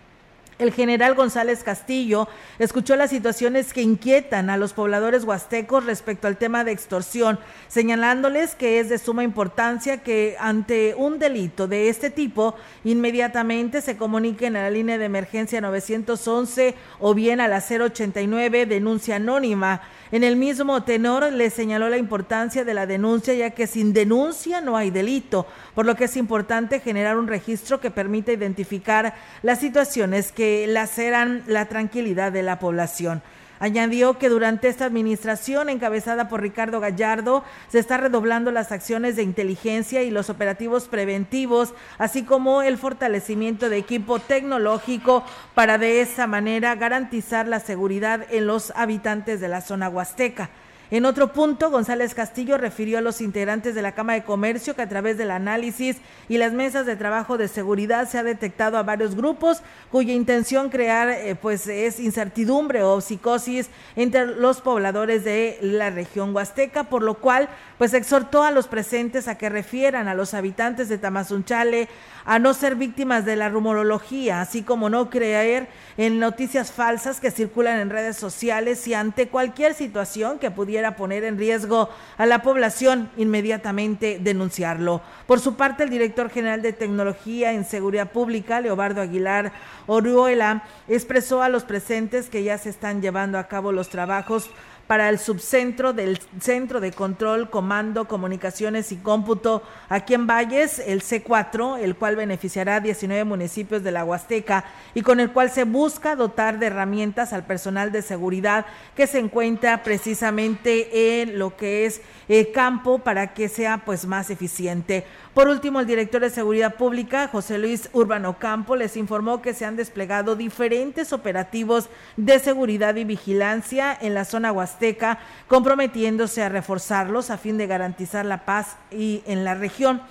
[0.62, 2.28] El general González Castillo
[2.60, 8.54] escuchó las situaciones que inquietan a los pobladores huastecos respecto al tema de extorsión, señalándoles
[8.54, 12.54] que es de suma importancia que ante un delito de este tipo
[12.84, 19.16] inmediatamente se comuniquen a la línea de emergencia 911 o bien a la 089 denuncia
[19.16, 19.82] anónima.
[20.12, 24.60] En el mismo tenor le señaló la importancia de la denuncia ya que sin denuncia
[24.60, 29.58] no hay delito, por lo que es importante generar un registro que permita identificar las
[29.58, 33.22] situaciones que laceran la tranquilidad de la población.
[33.58, 39.22] Añadió que durante esta administración encabezada por Ricardo Gallardo se está redoblando las acciones de
[39.22, 45.24] inteligencia y los operativos preventivos, así como el fortalecimiento de equipo tecnológico
[45.54, 50.50] para de esa manera garantizar la seguridad en los habitantes de la zona huasteca.
[50.92, 54.82] En otro punto, González Castillo refirió a los integrantes de la Cámara de Comercio que
[54.82, 55.96] a través del análisis
[56.28, 60.68] y las mesas de trabajo de seguridad se ha detectado a varios grupos cuya intención
[60.68, 67.02] crear eh, pues es incertidumbre o psicosis entre los pobladores de la región huasteca, por
[67.02, 67.48] lo cual
[67.82, 71.88] pues exhortó a los presentes a que refieran a los habitantes de Tamazunchale
[72.24, 75.66] a no ser víctimas de la rumorología, así como no creer
[75.96, 81.24] en noticias falsas que circulan en redes sociales y ante cualquier situación que pudiera poner
[81.24, 85.02] en riesgo a la población, inmediatamente denunciarlo.
[85.26, 89.50] Por su parte, el director general de Tecnología en Seguridad Pública, Leobardo Aguilar
[89.88, 94.50] Oruela, expresó a los presentes que ya se están llevando a cabo los trabajos
[94.86, 101.02] para el subcentro del Centro de Control, Comando, Comunicaciones y Cómputo aquí en Valles, el
[101.02, 104.64] C4, el cual beneficiará a 19 municipios de la Huasteca
[104.94, 109.18] y con el cual se busca dotar de herramientas al personal de seguridad que se
[109.18, 115.04] encuentra precisamente en lo que es el campo para que sea pues más eficiente.
[115.34, 119.64] Por último, el director de Seguridad Pública, José Luis Urbano Campo, les informó que se
[119.64, 127.30] han desplegado diferentes operativos de seguridad y vigilancia en la zona huasteca, comprometiéndose a reforzarlos
[127.30, 130.02] a fin de garantizar la paz y en la región.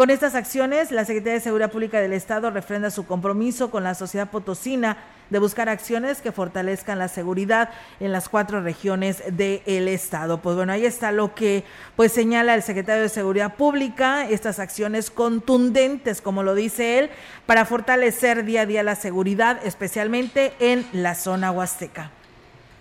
[0.00, 3.94] Con estas acciones, la Secretaría de Seguridad Pública del Estado refrenda su compromiso con la
[3.94, 4.96] sociedad potosina
[5.28, 7.68] de buscar acciones que fortalezcan la seguridad
[8.00, 10.40] en las cuatro regiones del estado.
[10.40, 11.64] Pues bueno, ahí está lo que
[11.96, 17.10] pues señala el secretario de Seguridad Pública, estas acciones contundentes, como lo dice él,
[17.44, 22.10] para fortalecer día a día la seguridad, especialmente en la zona huasteca.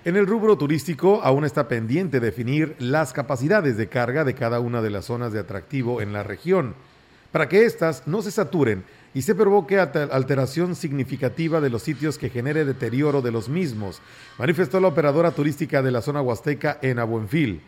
[0.06, 4.82] En el rubro turístico aún está pendiente definir las capacidades de carga de cada una
[4.82, 6.76] de las zonas de atractivo en la región,
[7.32, 12.30] para que éstas no se saturen y se provoque alteración significativa de los sitios que
[12.30, 14.02] genere deterioro de los mismos,
[14.38, 17.62] manifestó la operadora turística de la zona huasteca en Abuenfil.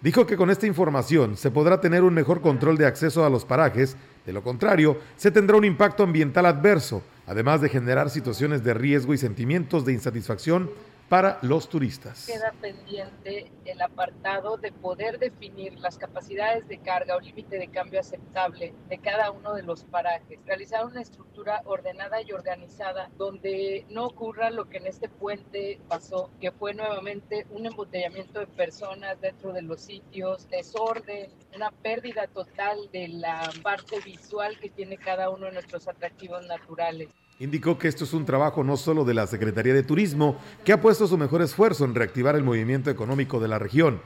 [0.00, 3.44] Dijo que con esta información se podrá tener un mejor control de acceso a los
[3.44, 8.74] parajes, de lo contrario, se tendrá un impacto ambiental adverso, además de generar situaciones de
[8.74, 10.70] riesgo y sentimientos de insatisfacción
[11.10, 12.24] para los turistas.
[12.24, 17.98] Queda pendiente el apartado de poder definir las capacidades de carga o límite de cambio
[17.98, 24.06] aceptable de cada uno de los parajes, realizar una estructura ordenada y organizada donde no
[24.06, 29.52] ocurra lo que en este puente pasó, que fue nuevamente un embotellamiento de personas dentro
[29.52, 35.46] de los sitios, desorden, una pérdida total de la parte visual que tiene cada uno
[35.46, 37.08] de nuestros atractivos naturales.
[37.40, 40.80] Indicó que esto es un trabajo no solo de la Secretaría de Turismo, que ha
[40.82, 44.02] puesto su mejor esfuerzo en reactivar el movimiento económico de la región.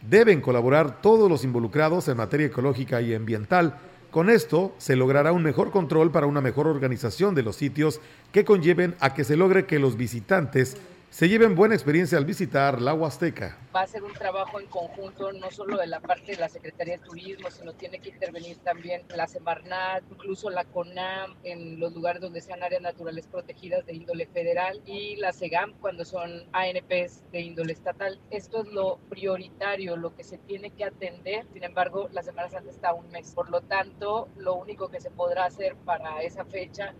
[0.00, 3.78] Deben colaborar todos los involucrados en materia ecológica y ambiental.
[4.10, 8.00] Con esto se logrará un mejor control para una mejor organización de los sitios
[8.32, 10.76] que conlleven a que se logre que los visitantes
[11.12, 13.58] se lleven buena experiencia al visitar la Huasteca.
[13.76, 16.96] Va a ser un trabajo en conjunto, no solo de la parte de la Secretaría
[16.96, 22.22] de Turismo, sino tiene que intervenir también la Semarnat, incluso la CONAM, en los lugares
[22.22, 27.40] donde sean áreas naturales protegidas de índole federal, y la SEGAM cuando son ANPs de
[27.42, 28.18] índole estatal.
[28.30, 31.44] Esto es lo prioritario, lo que se tiene que atender.
[31.52, 33.32] Sin embargo, la Semana Santa está un mes.
[33.34, 36.94] Por lo tanto, lo único que se podrá hacer para esa fecha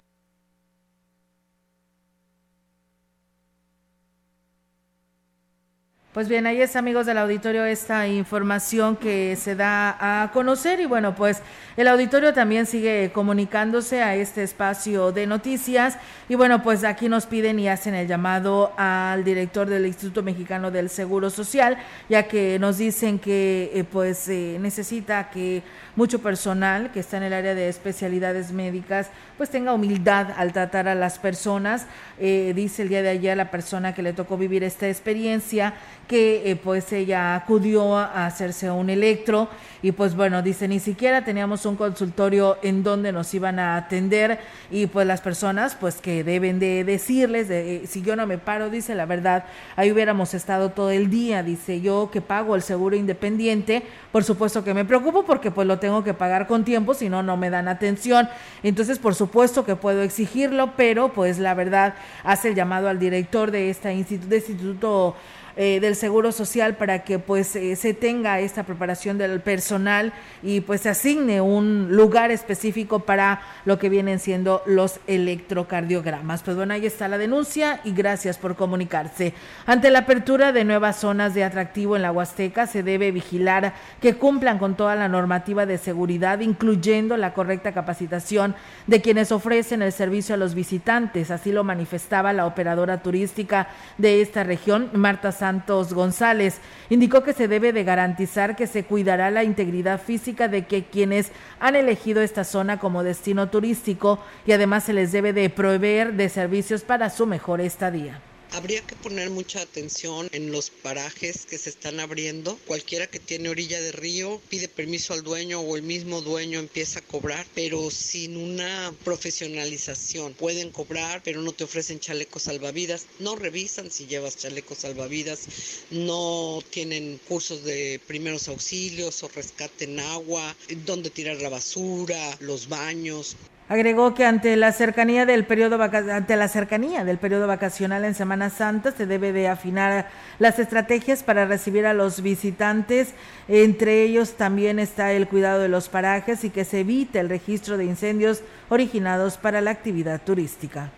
[6.13, 10.85] Pues bien, ahí es amigos del auditorio esta información que se da a conocer y
[10.85, 11.41] bueno, pues
[11.75, 15.97] el auditorio también sigue comunicándose a este espacio de noticias
[16.29, 20.71] y bueno, pues aquí nos piden y hacen el llamado al director del Instituto Mexicano
[20.71, 21.79] del Seguro Social,
[22.11, 25.63] ya que nos dicen que eh, pues eh, necesita que
[25.95, 30.89] mucho personal que está en el área de especialidades médicas pues tenga humildad al tratar
[30.89, 31.87] a las personas.
[32.19, 35.75] Eh, dice el día de ayer la persona que le tocó vivir esta experiencia
[36.09, 39.49] que eh, pues ella acudió a hacerse un electro
[39.83, 44.39] y pues bueno, dice, ni siquiera teníamos un consultorio en donde nos iban a atender
[44.71, 48.39] y pues las personas pues que deben de decirles, de, eh, si yo no me
[48.39, 52.63] paro, dice la verdad, ahí hubiéramos estado todo el día, dice yo que pago el
[52.63, 56.95] seguro independiente, por supuesto que me preocupo porque pues lo tengo que pagar con tiempo,
[56.95, 58.29] si no, no me dan atención,
[58.63, 63.51] entonces por supuesto que puedo exigirlo, pero pues la verdad hace el llamado al director
[63.51, 65.17] de, esta instituto, de este instituto
[65.57, 70.61] eh, del Seguro Social para que pues eh, se tenga esta preparación del personal y
[70.61, 76.43] pues se asigne un lugar específico para lo que vienen siendo los electrocardiogramas.
[76.43, 79.35] Pues bueno, ahí está la denuncia y gracias por comunicarse.
[79.67, 84.15] Ante la apertura de nuevas zonas de atractivo en la Huasteca se debe vigilar que
[84.15, 88.55] cumplan con toda la normativa de seguridad, incluyendo la correcta capacitación
[88.87, 91.31] de quienes ofrecen el servicio a los visitantes.
[91.31, 96.61] Así lo manifestaba la operadora turística de esta región, Marta Santos González.
[96.89, 101.33] Indicó que se debe de garantizar que se cuidará la integridad física de que quienes
[101.59, 106.29] han elegido esta zona como destino turístico y además se les debe de proveer de
[106.29, 108.21] servicios para su mejor estadía.
[108.55, 112.59] Habría que poner mucha atención en los parajes que se están abriendo.
[112.67, 116.99] Cualquiera que tiene orilla de río pide permiso al dueño o el mismo dueño empieza
[116.99, 120.35] a cobrar, pero sin una profesionalización.
[120.35, 123.07] Pueden cobrar, pero no te ofrecen chalecos salvavidas.
[123.21, 125.49] No revisan si llevas chalecos salvavidas.
[125.91, 132.69] No tienen cursos de primeros auxilios o rescate en agua, dónde tirar la basura, los
[132.69, 133.35] baños.
[133.69, 138.51] Agregó que ante la cercanía del periodo ante la cercanía del periodo vacacional en Semana
[138.51, 143.15] Santa se debe de afinar las estrategias para recibir a los visitantes.
[143.49, 147.79] Entre ellos también está el cuidado de los parajes y que se evite el registro
[147.79, 150.91] de incendios originados para la actividad turística.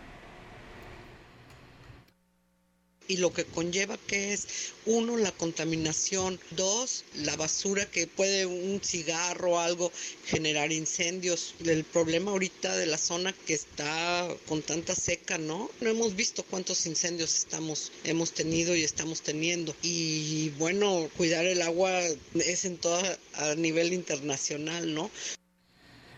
[3.09, 8.81] Y lo que conlleva que es uno la contaminación, dos la basura que puede un
[8.83, 9.93] cigarro o algo
[10.27, 11.55] generar incendios.
[11.65, 15.71] El problema ahorita de la zona que está con tanta seca, ¿no?
[15.81, 21.63] No hemos visto cuántos incendios estamos hemos tenido y estamos teniendo y bueno, cuidar el
[21.63, 22.01] agua
[22.35, 25.11] es en toda a nivel internacional, ¿no?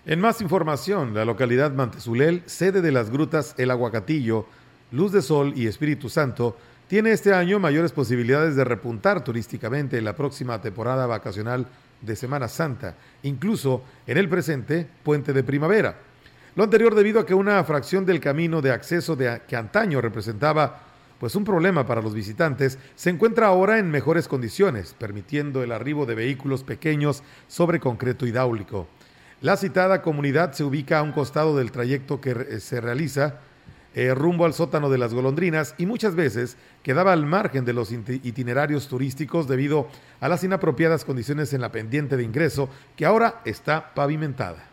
[0.05, 4.47] En más información, la localidad Mantezulel, sede de las grutas El Aguacatillo,
[4.93, 6.57] Luz de Sol y Espíritu Santo,
[6.89, 11.67] tiene este año mayores posibilidades de repuntar turísticamente en la próxima temporada vacacional
[12.01, 15.97] de Semana Santa, incluso en el presente puente de primavera.
[16.55, 20.83] Lo anterior debido a que una fracción del camino de acceso que antaño representaba
[21.19, 26.05] pues un problema para los visitantes, se encuentra ahora en mejores condiciones, permitiendo el arribo
[26.05, 28.87] de vehículos pequeños sobre concreto hidráulico.
[29.41, 33.41] La citada comunidad se ubica a un costado del trayecto que se realiza
[33.97, 37.91] eh, rumbo al sótano de las golondrinas y muchas veces quedaba al margen de los
[37.91, 39.89] itinerarios turísticos debido
[40.21, 44.69] a las inapropiadas condiciones en la pendiente de ingreso que ahora está pavimentada.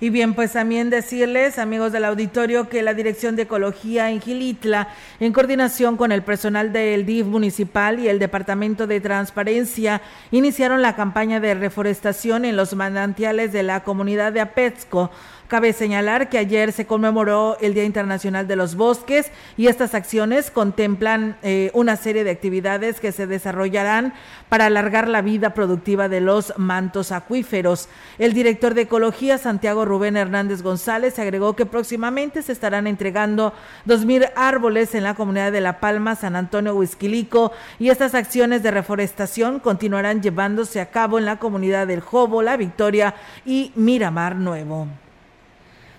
[0.00, 4.88] Y bien, pues también decirles, amigos del auditorio, que la Dirección de Ecología en Gilitla,
[5.18, 10.00] en coordinación con el personal del DIF municipal y el Departamento de Transparencia,
[10.30, 15.10] iniciaron la campaña de reforestación en los manantiales de la comunidad de Apezco
[15.48, 20.50] Cabe señalar que ayer se conmemoró el Día Internacional de los Bosques y estas acciones
[20.50, 24.12] contemplan eh, una serie de actividades que se desarrollarán
[24.50, 27.88] para alargar la vida productiva de los mantos acuíferos.
[28.18, 33.54] El director de Ecología, Santiago Rubén Hernández González, agregó que próximamente se estarán entregando
[33.86, 38.70] 2.000 árboles en la comunidad de La Palma, San Antonio, Huizquilico y estas acciones de
[38.70, 43.14] reforestación continuarán llevándose a cabo en la comunidad del Jobo, La Victoria
[43.46, 44.88] y Miramar Nuevo.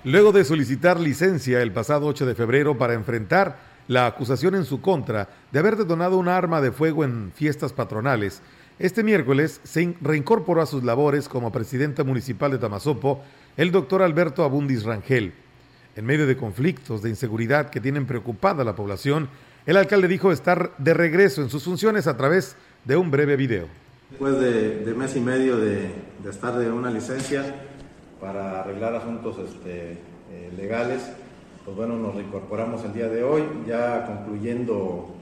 [0.06, 4.80] Luego de solicitar licencia el pasado 8 de febrero para enfrentar la acusación en su
[4.80, 8.42] contra de haber detonado un arma de fuego en fiestas patronales,
[8.80, 13.22] este miércoles se reincorporó a sus labores como presidente municipal de Tamazopo
[13.58, 15.34] el doctor Alberto Abundis Rangel.
[15.98, 19.28] En medio de conflictos de inseguridad que tienen preocupada a la población,
[19.66, 23.68] el alcalde dijo estar de regreso en sus funciones a través de un breve video.
[24.12, 25.92] Después de, mes y medio de,
[26.24, 27.44] de estar de una licencia,
[28.20, 29.94] para arreglar asuntos este,
[30.32, 31.12] eh, legales.
[31.66, 35.14] Pues bueno, nos reincorporamos el día de hoy, ya concluyendo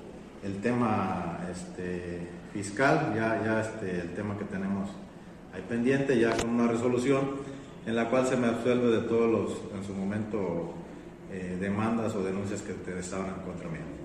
[0.44, 4.90] el tema este, fiscal, ya, ya este, el tema que tenemos
[5.54, 7.32] ahí pendiente, ya con una resolución
[7.86, 10.74] en la cual se me absuelve de todos los, en su momento,
[11.32, 13.97] eh, demandas o denuncias que estaban en contra mía.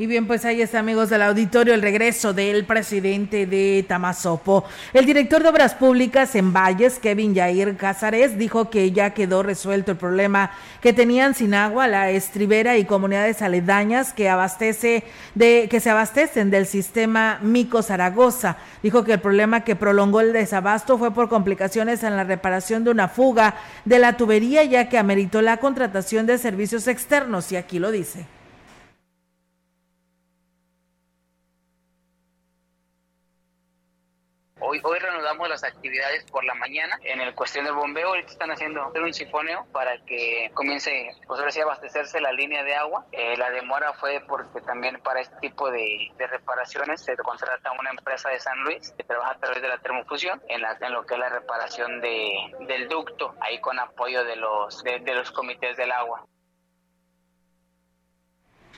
[0.00, 4.64] Y bien, pues ahí está, amigos del auditorio, el regreso del presidente de Tamazopo.
[4.94, 9.90] El director de Obras Públicas en Valles, Kevin Yair Cázares, dijo que ya quedó resuelto
[9.90, 15.80] el problema que tenían sin agua la estribera y comunidades aledañas que abastece de que
[15.80, 18.56] se abastecen del sistema Mico Zaragoza.
[18.82, 22.90] Dijo que el problema que prolongó el desabasto fue por complicaciones en la reparación de
[22.90, 27.78] una fuga de la tubería, ya que ameritó la contratación de servicios externos, y aquí
[27.78, 28.39] lo dice.
[34.72, 36.96] Hoy, hoy reanudamos las actividades por la mañana.
[37.02, 41.50] En el cuestión del bombeo, ahorita están haciendo un sifoneo para que comience, pues ahora
[41.50, 43.04] sí, abastecerse la línea de agua.
[43.10, 48.28] Eh, la demora fue porque también para este tipo de, reparaciones se contrata una empresa
[48.28, 51.20] de San Luis que trabaja a través de la termofusión en, la, lo que es
[51.20, 52.32] la reparación de,
[52.68, 56.24] del ducto, ahí con apoyo de los, de los comités del agua.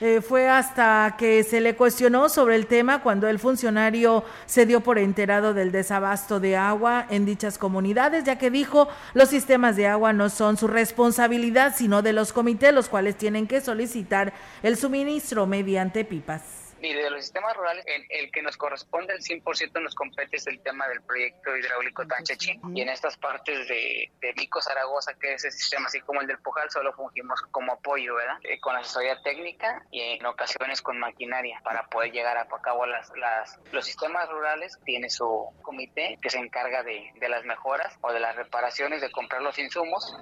[0.04, 4.80] Eh, fue hasta que se le cuestionó sobre el tema cuando el funcionario se dio
[4.80, 9.86] por enterado del desabasto de agua en dichas comunidades, ya que dijo los sistemas de
[9.86, 14.32] agua no son su responsabilidad, sino de los comités, los cuales tienen que solicitar
[14.64, 16.61] el suministro mediante pipas.
[16.82, 20.48] Mire, de los sistemas rurales, el, el que nos corresponde al 100% nos compete es
[20.48, 22.60] el tema del proyecto hidráulico Tanchechín.
[22.76, 26.26] Y en estas partes de, de Mico Zaragoza, que es el sistema así como el
[26.26, 28.36] del Pujal, solo fungimos como apoyo, ¿verdad?
[28.42, 33.12] Eh, con asesoría técnica y en ocasiones con maquinaria para poder llegar a cabo las,
[33.16, 34.76] las, los sistemas rurales.
[34.84, 39.12] Tiene su comité que se encarga de, de las mejoras o de las reparaciones, de
[39.12, 40.16] comprar los insumos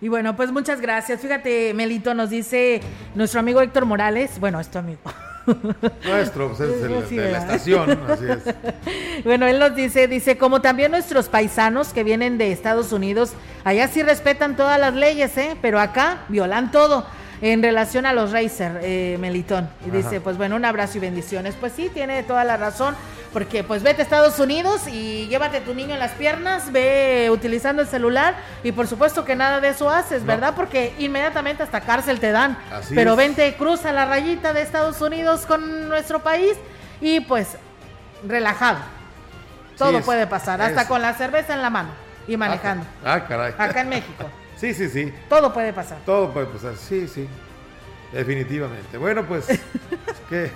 [0.00, 1.20] y bueno, pues muchas gracias.
[1.20, 2.80] Fíjate, Melito, nos dice
[3.14, 5.00] nuestro amigo Héctor Morales, bueno, es tu amigo.
[6.04, 8.54] Nuestro, pues es el, de la estación, así es.
[9.24, 13.32] Bueno, él nos dice, dice, como también nuestros paisanos que vienen de Estados Unidos,
[13.62, 15.56] allá sí respetan todas las leyes, ¿eh?
[15.62, 17.06] Pero acá violan todo
[17.42, 19.68] en relación a los Racer, eh, Melitón.
[19.84, 21.56] Y dice, pues bueno, un abrazo y bendiciones.
[21.58, 22.94] Pues sí, tiene toda la razón,
[23.32, 27.28] porque pues vete a Estados Unidos y llévate a tu niño en las piernas, ve
[27.32, 30.54] utilizando el celular y por supuesto que nada de eso haces, ¿verdad?
[30.54, 32.56] Porque inmediatamente hasta cárcel te dan.
[32.94, 36.54] Pero vente, cruza la rayita de Estados Unidos con nuestro país
[37.00, 37.56] y pues
[38.24, 38.78] relajado.
[39.76, 41.88] Todo puede pasar, hasta con la cerveza en la mano
[42.28, 42.86] y manejando.
[43.04, 43.52] Ah, caray.
[43.58, 44.30] Acá en México.
[44.62, 45.12] Sí, sí, sí.
[45.28, 45.98] Todo puede pasar.
[46.06, 47.26] Todo puede pasar, sí, sí.
[48.12, 48.96] Definitivamente.
[48.96, 49.46] Bueno, pues,
[50.28, 50.52] qué,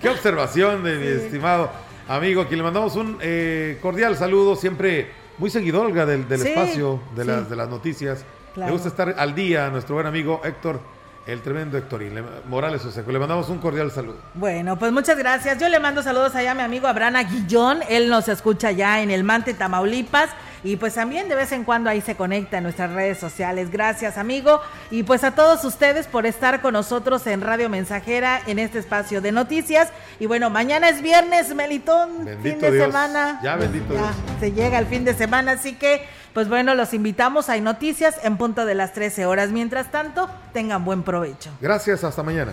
[0.00, 1.70] qué observación de mi estimado
[2.08, 7.26] amigo, que le mandamos un eh, cordial saludo, siempre muy seguidor del, del espacio, de,
[7.26, 8.24] las, de las noticias.
[8.56, 10.80] Le gusta estar al día a nuestro buen amigo Héctor
[11.26, 13.12] el tremendo Héctorín Morales Oseco.
[13.12, 14.16] Le mandamos un cordial saludo.
[14.32, 15.58] Bueno, pues muchas gracias.
[15.58, 17.80] Yo le mando saludos allá a mi amigo Abraham Aguillón.
[17.88, 20.30] Él nos escucha ya en el Mante, Tamaulipas.
[20.62, 23.70] Y pues también de vez en cuando ahí se conecta en nuestras redes sociales.
[23.70, 24.60] Gracias, amigo.
[24.90, 29.20] Y pues a todos ustedes por estar con nosotros en Radio Mensajera en este espacio
[29.20, 29.88] de noticias.
[30.18, 32.28] Y bueno, mañana es viernes, Melitón.
[32.42, 33.40] fin de semana.
[33.42, 36.04] Ya, bendito ya, Se llega el fin de semana, así que
[36.34, 37.48] pues bueno, los invitamos.
[37.48, 39.50] Hay noticias en punto de las 13 horas.
[39.50, 41.50] Mientras tanto, tengan buen provecho.
[41.60, 42.52] Gracias, hasta mañana.